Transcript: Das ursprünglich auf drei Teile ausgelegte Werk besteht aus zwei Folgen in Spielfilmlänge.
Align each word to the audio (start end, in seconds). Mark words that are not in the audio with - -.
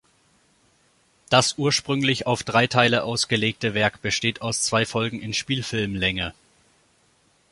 Das 1.29 1.59
ursprünglich 1.59 2.25
auf 2.25 2.41
drei 2.41 2.65
Teile 2.65 3.03
ausgelegte 3.03 3.75
Werk 3.75 4.01
besteht 4.01 4.41
aus 4.41 4.61
zwei 4.63 4.83
Folgen 4.83 5.21
in 5.21 5.31
Spielfilmlänge. 5.35 6.33